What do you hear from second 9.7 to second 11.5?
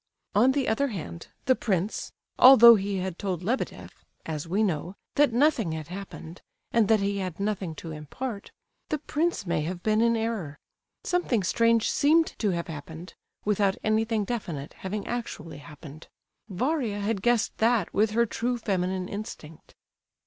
been in error. Something